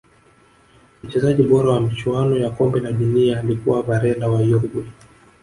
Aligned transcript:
mchezaji 1.03 1.43
bora 1.43 1.69
wa 1.69 1.81
michuano 1.81 2.35
ya 2.37 2.49
kombe 2.49 2.79
la 2.79 2.91
dunia 2.91 3.39
alikuwa 3.39 3.81
varela 3.81 4.27
wa 4.29 4.39
Uruguay 4.41 4.85